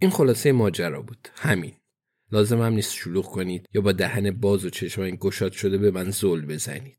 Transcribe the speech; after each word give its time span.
این 0.00 0.10
خلاصه 0.10 0.52
ماجرا 0.52 1.02
بود. 1.02 1.28
همین. 1.34 1.74
لازم 2.32 2.62
هم 2.62 2.72
نیست 2.72 2.94
شلوغ 2.94 3.26
کنید 3.26 3.66
یا 3.74 3.80
با 3.80 3.92
دهن 3.92 4.30
باز 4.30 4.64
و 4.64 4.70
چشمان 4.70 5.16
گشاد 5.20 5.52
شده 5.52 5.78
به 5.78 5.90
من 5.90 6.10
زل 6.10 6.46
بزنید. 6.46 6.98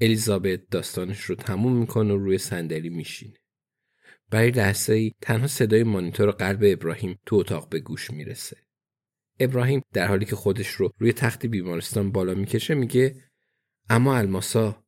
الیزابت 0.00 0.68
داستانش 0.68 1.20
رو 1.20 1.34
تموم 1.34 1.76
می‌کنه 1.76 2.14
و 2.14 2.16
روی 2.16 2.38
صندلی 2.38 2.88
میشینه. 2.88 3.38
برای 4.30 4.50
لحظه 4.50 4.92
ای 4.92 5.12
تنها 5.20 5.46
صدای 5.46 5.82
مانیتور 5.82 6.30
قلب 6.30 6.60
ابراهیم 6.62 7.18
تو 7.26 7.36
اتاق 7.36 7.68
به 7.68 7.80
گوش 7.80 8.10
می‌رسه. 8.10 8.56
ابراهیم 9.40 9.82
در 9.92 10.06
حالی 10.06 10.24
که 10.24 10.36
خودش 10.36 10.68
رو 10.68 10.90
روی 10.98 11.12
تخت 11.12 11.46
بیمارستان 11.46 12.12
بالا 12.12 12.34
می‌کشه 12.34 12.74
میگه 12.74 13.22
اما 13.88 14.16
الماسا؟ 14.16 14.84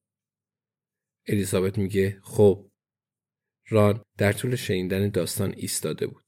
الیزابت 1.29 1.79
میگه 1.79 2.21
خب. 2.23 2.71
ران 3.69 4.03
در 4.19 4.33
طول 4.33 4.57
شنیدن 4.57 5.09
داستان 5.09 5.55
ایستاده 5.57 6.07
بود. 6.07 6.28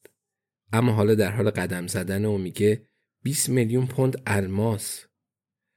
اما 0.72 0.92
حالا 0.92 1.14
در 1.14 1.30
حال 1.30 1.50
قدم 1.50 1.86
زدن 1.86 2.24
و 2.24 2.38
میگه 2.38 2.86
20 3.22 3.48
میلیون 3.48 3.86
پوند 3.86 4.22
الماس. 4.26 5.06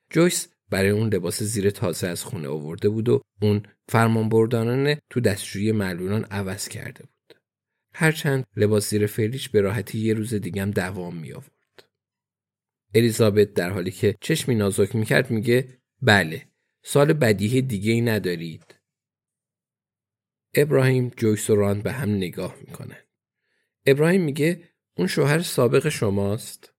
جویس 0.09 0.47
برای 0.69 0.89
اون 0.89 1.13
لباس 1.13 1.43
زیر 1.43 1.69
تازه 1.69 2.07
از 2.07 2.23
خونه 2.23 2.47
آورده 2.47 2.89
بود 2.89 3.09
و 3.09 3.21
اون 3.41 3.63
فرمانبردارانه 3.89 4.99
تو 5.09 5.19
دستشویی 5.19 5.71
معلولان 5.71 6.23
عوض 6.23 6.67
کرده 6.67 7.03
بود. 7.03 7.39
هرچند 7.93 8.45
لباس 8.55 8.89
زیر 8.89 9.05
فعلیش 9.05 9.49
به 9.49 9.61
راحتی 9.61 9.99
یه 9.99 10.13
روز 10.13 10.33
دیگم 10.33 10.71
دوام 10.71 11.15
می 11.17 11.33
آورد. 11.33 11.89
الیزابت 12.95 13.53
در 13.53 13.69
حالی 13.69 13.91
که 13.91 14.15
چشمی 14.21 14.55
نازک 14.55 14.95
می‌کرد 14.95 15.31
میگه 15.31 15.77
بله 16.01 16.47
سال 16.83 17.13
بدیه 17.13 17.61
دیگه 17.61 17.91
ای 17.91 18.01
ندارید. 18.01 18.75
ابراهیم 20.53 21.11
جویس 21.17 21.49
و 21.49 21.55
ران 21.55 21.81
به 21.81 21.91
هم 21.91 22.09
نگاه 22.09 22.55
می‌کنن. 22.67 23.03
ابراهیم 23.85 24.23
میگه 24.23 24.72
اون 24.97 25.07
شوهر 25.07 25.39
سابق 25.39 25.89
شماست؟ 25.89 26.73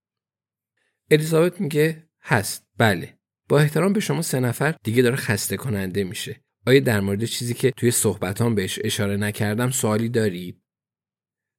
الیزابت 1.10 1.60
میگه 1.60 2.08
هست. 2.22 2.66
بله. 2.76 3.18
با 3.48 3.60
احترام 3.60 3.92
به 3.92 4.00
شما 4.00 4.22
سه 4.22 4.40
نفر 4.40 4.76
دیگه 4.82 5.02
داره 5.02 5.16
خسته 5.16 5.56
کننده 5.56 6.04
میشه. 6.04 6.44
آیا 6.66 6.80
در 6.80 7.00
مورد 7.00 7.24
چیزی 7.24 7.54
که 7.54 7.70
توی 7.70 7.90
صحبتان 7.90 8.54
بهش 8.54 8.78
اشاره 8.84 9.16
نکردم 9.16 9.70
سوالی 9.70 10.08
دارید؟ 10.08 10.62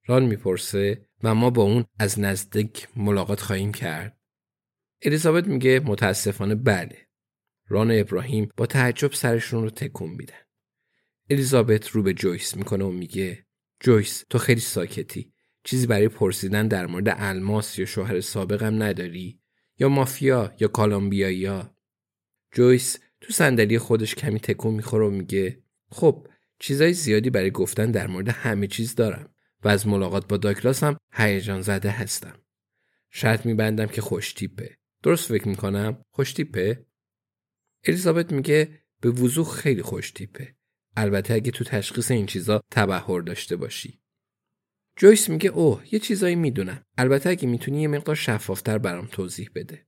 ران 0.06 0.24
می‌پرسه 0.24 1.08
و 1.22 1.34
ما 1.34 1.50
با 1.50 1.62
اون 1.62 1.84
از 1.98 2.20
نزدیک 2.20 2.88
ملاقات 2.96 3.40
خواهیم 3.40 3.72
کرد. 3.72 4.18
الیزابت 5.02 5.46
میگه 5.46 5.80
متاسفانه 5.80 6.54
بله. 6.54 7.08
ران 7.68 7.90
و 7.90 8.00
ابراهیم 8.00 8.48
با 8.56 8.66
تعجب 8.66 9.12
سرشون 9.12 9.62
رو 9.62 9.70
تکون 9.70 10.10
میدن. 10.10 10.34
الیزابت 11.30 11.88
رو 11.88 12.02
به 12.02 12.14
جویس 12.14 12.56
می‌کنه 12.56 12.84
و 12.84 12.90
میگه 12.90 13.46
جویس 13.80 14.24
تو 14.30 14.38
خیلی 14.38 14.60
ساکتی. 14.60 15.32
چیزی 15.66 15.86
برای 15.86 16.08
پرسیدن 16.08 16.68
در 16.68 16.86
مورد 16.86 17.08
الماس 17.08 17.78
یا 17.78 17.86
شوهر 17.86 18.20
سابقم 18.20 18.82
نداری؟ 18.82 19.40
یا 19.78 19.88
مافیا؟ 19.88 20.54
یا 20.60 20.68
کالامبیایا 20.68 21.76
جویس 22.52 22.98
تو 23.20 23.32
صندلی 23.32 23.78
خودش 23.78 24.14
کمی 24.14 24.40
تکون 24.40 24.74
می‌خوره 24.74 25.06
و 25.06 25.10
میگه 25.10 25.62
خب 25.90 26.26
چیزای 26.58 26.92
زیادی 26.92 27.30
برای 27.30 27.50
گفتن 27.50 27.90
در 27.90 28.06
مورد 28.06 28.28
همه 28.28 28.66
چیز 28.66 28.94
دارم 28.94 29.34
و 29.64 29.68
از 29.68 29.86
ملاقات 29.86 30.28
با 30.28 30.36
داکلاس 30.36 30.82
هم 30.82 30.96
هیجان 31.12 31.62
زده 31.62 31.90
هستم. 31.90 32.38
شرط 33.10 33.46
میبندم 33.46 33.86
که 33.86 34.00
خوشتیپه 34.00 34.76
درست 35.02 35.28
فکر 35.28 35.48
می‌کنم؟ 35.48 36.04
خوشتیپه 36.10 36.86
الیزابت 37.84 38.32
میگه 38.32 38.68
به 39.00 39.10
وضوح 39.10 39.50
خیلی 39.50 39.82
خوشتیپه 39.82 40.54
البته 40.96 41.34
اگه 41.34 41.50
تو 41.50 41.64
تشخیص 41.64 42.10
این 42.10 42.26
چیزا 42.26 42.62
تبهر 42.70 43.20
داشته 43.20 43.56
باشی. 43.56 44.00
جویس 44.96 45.28
میگه 45.28 45.50
اوه 45.50 45.94
یه 45.94 45.98
چیزایی 45.98 46.34
می‌دونم. 46.34 46.84
البته 46.98 47.30
اگه 47.30 47.48
می‌تونی 47.48 47.82
یه 47.82 47.88
مقدار 47.88 48.14
شفافتر 48.14 48.78
برام 48.78 49.06
توضیح 49.06 49.50
بده. 49.54 49.86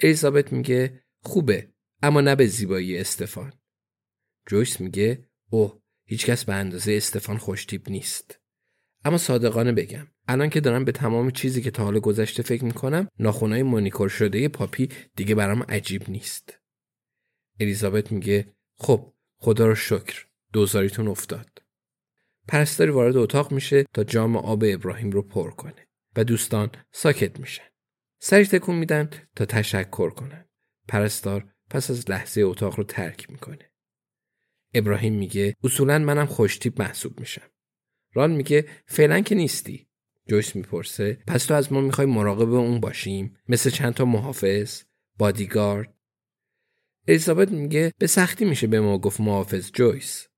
الیزابت 0.00 0.52
میگه 0.52 1.04
خوبه 1.22 1.68
اما 2.02 2.20
نه 2.20 2.36
به 2.36 2.46
زیبایی 2.46 2.98
استفان. 2.98 3.52
جویس 4.46 4.80
میگه 4.80 5.28
اوه 5.50 5.80
هیچکس 6.04 6.44
به 6.44 6.54
اندازه 6.54 6.92
استفان 6.92 7.38
خوشتیپ 7.38 7.90
نیست. 7.90 8.40
اما 9.04 9.18
صادقانه 9.18 9.72
بگم 9.72 10.06
الان 10.28 10.50
که 10.50 10.60
دارم 10.60 10.84
به 10.84 10.92
تمام 10.92 11.30
چیزی 11.30 11.62
که 11.62 11.70
تا 11.70 11.84
حال 11.84 11.98
گذشته 11.98 12.42
فکر 12.42 12.64
می‌کنم 12.64 13.08
ناخونای 13.18 13.62
مونیکور 13.62 14.08
شده 14.08 14.48
پاپی 14.48 14.88
دیگه 15.16 15.34
برام 15.34 15.62
عجیب 15.62 16.10
نیست. 16.10 16.58
الیزابت 17.60 18.12
میگه 18.12 18.54
خب 18.74 19.12
خدا 19.36 19.66
رو 19.66 19.74
شکر 19.74 20.26
دوزاریتون 20.52 21.08
افتاد. 21.08 21.63
پرستاری 22.48 22.90
وارد 22.90 23.16
اتاق 23.16 23.52
میشه 23.52 23.84
تا 23.94 24.04
جام 24.04 24.36
آب 24.36 24.64
ابراهیم 24.66 25.10
رو 25.10 25.22
پر 25.22 25.50
کنه 25.50 25.86
و 26.16 26.24
دوستان 26.24 26.70
ساکت 26.92 27.40
میشن. 27.40 27.64
سری 28.20 28.44
تکون 28.44 28.76
میدن 28.76 29.10
تا 29.36 29.44
تشکر 29.44 30.10
کنن. 30.10 30.48
پرستار 30.88 31.48
پس 31.70 31.90
از 31.90 32.10
لحظه 32.10 32.40
اتاق 32.40 32.76
رو 32.76 32.84
ترک 32.84 33.30
می‌کنه. 33.30 33.70
ابراهیم 34.74 35.14
میگه 35.14 35.54
اصولا 35.64 35.98
منم 35.98 36.26
خوشتیپ 36.26 36.82
محسوب 36.82 37.20
میشم. 37.20 37.50
ران 38.12 38.30
میگه 38.30 38.68
فعلا 38.86 39.20
که 39.20 39.34
نیستی. 39.34 39.88
جویس 40.28 40.56
می‌پرسه 40.56 41.18
پس 41.26 41.44
تو 41.44 41.54
از 41.54 41.72
ما 41.72 41.80
می‌خوای 41.80 42.06
مراقب 42.06 42.52
اون 42.52 42.80
باشیم؟ 42.80 43.36
مثل 43.48 43.70
چند 43.70 43.94
تا 43.94 44.04
محافظ؟ 44.04 44.82
بادیگارد؟ 45.18 45.94
الیزابت 47.08 47.50
میگه 47.50 47.92
به 47.98 48.06
سختی 48.06 48.44
میشه 48.44 48.66
به 48.66 48.80
ما 48.80 48.98
گفت 48.98 49.20
محافظ 49.20 49.70
جویس. 49.72 50.28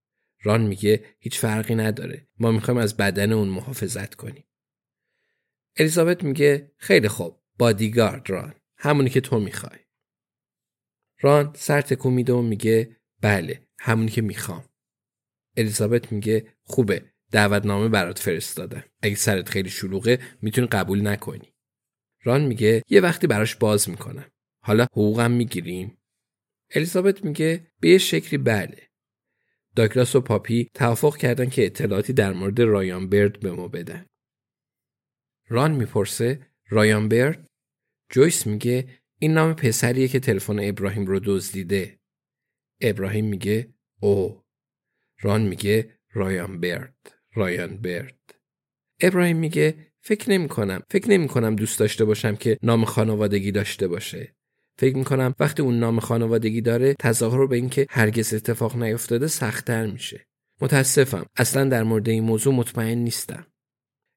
ران 0.43 0.63
میگه 0.63 1.05
هیچ 1.19 1.39
فرقی 1.39 1.75
نداره. 1.75 2.29
ما 2.39 2.51
می‌خوایم 2.51 2.79
از 2.79 2.97
بدن 2.97 3.33
اون 3.33 3.49
محافظت 3.49 4.15
کنیم. 4.15 4.45
الیزابت 5.77 6.25
میگه 6.25 6.73
خیلی 6.77 7.09
خوب 7.09 7.43
بادیگارد 7.59 8.31
ران. 8.31 8.55
همونی 8.77 9.11
که 9.11 9.21
تو 9.21 9.41
می‌خوای. 9.41 9.79
ران 11.21 11.53
سر 11.57 11.81
تکون 11.81 12.13
میده 12.13 12.33
و 12.33 12.43
میگه 12.43 12.97
بله 13.21 13.69
همونی 13.79 14.11
که 14.11 14.23
می‌خوام. 14.23 14.65
الیزابت 15.57 16.13
میگه 16.13 16.53
خوبه 16.63 17.05
دعوتنامه 17.31 17.89
برات 17.89 18.19
فرستادم. 18.19 18.85
اگه 19.03 19.15
سرت 19.15 19.49
خیلی 19.49 19.71
شلوغه 19.71 20.19
می‌تونی 20.43 20.67
قبول 20.67 21.07
نکنی. 21.07 21.55
ران 22.23 22.45
میگه 22.45 22.83
یه 22.89 23.01
وقتی 23.01 23.27
براش 23.27 23.57
باز 23.57 23.91
می‌کنم. 23.91 24.31
حالا 24.63 24.85
حقوقم 24.85 25.31
می‌گیریم. 25.31 25.99
الیزابت 26.71 27.25
میگه 27.25 27.67
به 27.81 27.99
شکلی 27.99 28.39
بله. 28.39 28.89
داگلاس 29.77 30.17
و 30.17 30.21
پاپی 30.21 30.71
توافق 30.75 31.17
کردن 31.17 31.49
که 31.49 31.67
اطلاعاتی 31.67 32.13
در 32.13 32.33
مورد 32.33 32.61
رایان 32.61 33.09
برد 33.09 33.41
به 33.41 33.53
ما 33.53 33.69
بدن. 33.69 34.07
ران 35.49 35.73
می‌پرسه 35.73 36.47
رایان 36.69 37.09
برد 37.09 37.47
جویس 38.11 38.47
میگه 38.47 38.89
این 39.19 39.33
نام 39.33 39.55
پسریه 39.55 40.09
که 40.09 40.21
تلفن 40.21 40.59
ابراهیم 40.61 41.07
رو 41.07 41.21
دزدیده. 41.25 41.99
ابراهیم 42.81 43.25
میگه 43.25 43.75
او. 44.01 44.43
ران 45.21 45.43
میگه 45.43 45.99
رایان 46.13 46.61
برد. 46.61 47.15
رایان 47.35 47.77
برد. 47.77 48.35
ابراهیم 49.01 49.37
میگه 49.37 49.93
فکر 50.01 50.31
نمی 50.31 50.49
کنم. 50.49 50.83
فکر 50.91 51.11
نمی 51.11 51.29
کنم 51.29 51.57
دوست 51.57 51.79
داشته 51.79 52.05
باشم 52.05 52.37
که 52.37 52.59
نام 52.63 52.85
خانوادگی 52.85 53.53
داشته 53.53 53.89
باشه. 53.89 54.36
فکر 54.79 54.97
می‌کنم 54.97 55.35
وقتی 55.41 55.63
اون 55.63 55.79
نام 55.79 56.01
خانوادگی 56.01 56.61
داره 56.61 56.95
تظاهر 56.95 57.47
به 57.47 57.57
اینکه 57.57 57.87
هرگز 57.91 58.35
اتفاق 58.35 58.77
نیفتاده 58.77 59.27
سختتر 59.27 59.87
میشه. 59.87 60.27
متاسفم. 60.61 61.27
اصلا 61.37 61.69
در 61.69 61.83
مورد 61.83 62.09
این 62.09 62.25
موضوع 62.25 62.55
مطمئن 62.55 62.99
نیستم. 62.99 63.47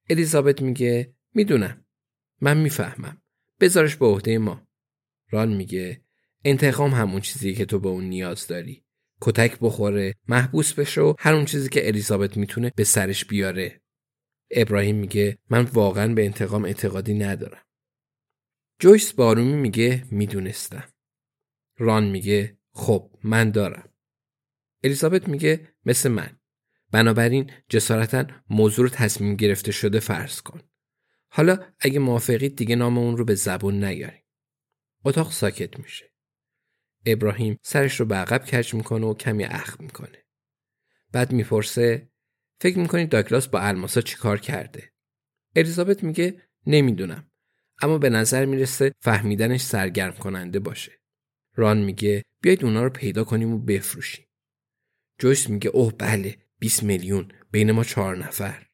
الیزابت 0.10 0.62
میگه 0.62 1.14
می‌دونم. 1.34 1.86
من 2.42 2.58
می‌فهمم. 2.58 3.22
بذارش 3.60 3.96
به 3.96 4.06
عهده 4.06 4.38
ما. 4.38 4.68
ران 5.32 5.54
میگه 5.54 6.02
انتقام 6.46 6.92
همون 6.92 7.22
چیزی 7.22 7.54
که 7.54 7.66
تو 7.66 7.80
به 7.80 7.90
اون 7.90 8.04
نیاز 8.04 8.48
داری. 8.48 8.84
کتک 9.22 9.58
بخوره، 9.62 10.16
محبوس 10.28 10.74
بشه 10.74 11.02
و 11.02 11.14
هر 11.20 11.34
اون 11.34 11.46
چیزی 11.46 11.70
که 11.70 11.88
الیزابت 11.88 12.38
می‌تونه 12.38 12.72
به 12.76 12.84
سرش 12.84 13.26
بیاره. 13.26 13.82
ابراهیم 14.52 14.96
میگه 14.96 15.38
من 15.50 15.64
واقعا 15.64 16.14
به 16.14 16.26
انتقام 16.26 16.66
اعتقادی 16.66 17.14
ندارم. 17.14 17.62
جویس 18.82 19.14
بارومی 19.14 19.54
میگه 19.54 20.04
می‌دونستم. 20.12 20.94
ران 21.78 22.10
میگه 22.10 22.58
خب 22.72 23.12
من 23.24 23.52
دارم. 23.52 23.90
الیزابت 24.84 25.28
میگه 25.28 25.74
مثل 25.86 26.10
من. 26.10 26.40
بنابراین 26.92 27.52
جسارتا 27.70 28.26
موضوع 28.50 28.86
رو 28.86 28.90
تصمیم 28.90 29.36
گرفته 29.36 29.72
شده 29.72 30.00
فرض 30.00 30.42
کن. 30.42 30.62
حالا 31.32 31.66
اگه 31.80 32.00
موافقید 32.00 32.56
دیگه 32.56 32.76
نام 32.76 32.98
اون 32.98 33.18
رو 33.18 33.26
به 33.26 33.36
زبون 33.36 33.84
نیاریم. 33.84 34.24
اتاق 35.06 35.32
ساکت 35.32 35.80
میشه. 35.80 36.14
ابراهیم 37.06 37.60
سرش 37.64 38.00
رو 38.00 38.06
به 38.06 38.16
عقب 38.16 38.46
کج 38.46 38.74
می‌کنه 38.74 39.06
و 39.06 39.14
کمی 39.14 39.44
اخم 39.44 39.84
می‌کنه. 39.84 40.26
بعد 41.12 41.32
می‌پرسه 41.32 42.12
فکر 42.60 42.80
می‌کنید 42.80 43.10
داگلاس 43.10 43.48
با 43.48 43.60
الماسا 43.60 44.02
چیکار 44.02 44.40
کرده؟ 44.40 44.94
الیزابت 45.56 46.04
میگه 46.04 46.44
نمی‌دونم 46.66 47.32
اما 47.82 47.98
به 47.98 48.10
نظر 48.10 48.46
می‌رسه 48.46 48.92
فهمیدنش 49.02 49.62
سرگرم 49.62 50.14
کننده 50.14 50.60
باشه. 50.60 50.92
ران 51.56 51.78
میگه 51.78 52.24
بیاید 52.42 52.66
اونا 52.66 52.84
رو 52.84 52.90
پیدا 52.90 53.24
کنیم 53.24 53.54
و 53.54 53.60
بفروشیم. 53.60 54.26
جویس 55.20 55.50
میگه 55.50 55.70
اوه 55.70 55.94
بله 55.98 56.38
20 56.60 56.84
میلیون 56.84 57.32
بین 57.52 57.72
ما 57.72 57.84
چهار 57.84 58.18
نفر. 58.18 58.66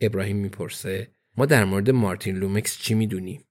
ابراهیم 0.00 0.36
می‌پرسه 0.36 1.12
ما 1.36 1.46
در 1.46 1.64
مورد 1.64 1.90
مارتین 1.90 2.36
لومکس 2.36 2.78
چی 2.78 2.94
می‌دونیم؟ 2.94 3.44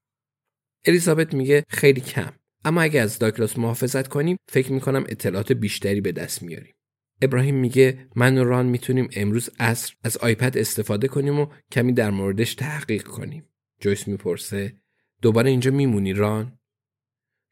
الیزابت 0.85 1.33
میگه 1.33 1.63
خیلی 1.69 2.01
کم 2.01 2.33
اما 2.65 2.81
اگه 2.81 3.01
از 3.01 3.19
داگلاس 3.19 3.57
محافظت 3.57 4.07
کنیم 4.07 4.37
فکر 4.49 4.71
می‌کنم 4.71 5.05
اطلاعات 5.09 5.51
بیشتری 5.51 6.01
به 6.01 6.11
دست 6.11 6.43
میاریم. 6.43 6.73
ابراهیم 7.21 7.55
میگه 7.55 8.07
من 8.15 8.37
و 8.37 8.43
ران 8.43 8.65
می‌تونیم 8.65 9.09
امروز 9.15 9.49
عصر 9.59 9.93
از 10.03 10.17
iPad 10.17 10.57
استفاده 10.57 11.07
کنیم 11.07 11.39
و 11.39 11.47
کمی 11.71 11.93
در 11.93 12.09
موردش 12.09 12.55
تحقیق 12.55 13.03
کنیم. 13.03 13.49
جویس 13.79 14.07
می‌پرسه 14.07 14.75
دوباره 15.21 15.49
اینجا 15.49 15.71
میمونی 15.71 16.13
ران؟ 16.13 16.59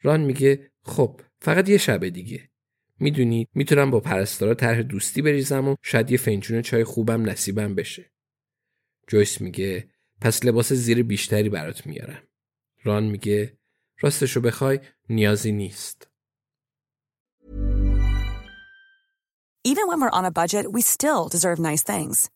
ران 0.02 0.22
میگه 0.22 0.72
خب 0.84 1.22
فقط 1.42 1.70
یه 1.70 1.78
شب 1.78 2.08
دیگه. 2.08 2.50
می‌دونید 3.00 3.50
می‌تونم 3.54 3.92
با 3.92 4.00
پرستارا 4.00 4.54
طرح 4.54 4.82
دوستی 4.82 5.22
بریزم 5.22 5.68
و 5.68 5.76
شاید 5.82 6.12
یه 6.12 6.18
فنجون 6.18 6.62
چای 6.62 6.84
خوبم 6.84 7.30
نصیبم 7.30 7.76
بشه. 7.76 8.12
جویس 9.08 9.42
میگه 9.42 9.90
پس 10.22 10.46
لباس 10.46 10.74
زیر 10.74 11.04
بیشتری 11.04 11.50
برات 11.50 11.86
میارم. 11.86 12.24
ران 12.84 13.04
میگه 13.04 13.58
راستشو 14.00 14.42
بخوای 14.42 14.80
نیازی 15.10 15.52
نیست. 15.52 16.08
Even 19.68 19.88
when 19.90 20.00
we're 20.02 20.18
on 20.20 20.26
a 20.26 20.38
budget, 20.42 20.72
we 20.72 20.82
still 20.82 21.28
deserve 21.28 21.60
nice 21.60 21.84
things. 21.84 22.30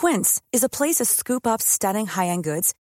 Quince 0.00 0.40
is 0.56 0.62
a 0.62 0.74
place 0.78 0.96
to 0.98 1.04
scoop 1.04 1.44
up 1.52 1.60
stunning 1.60 2.06
high-end 2.06 2.44
goods 2.44 2.68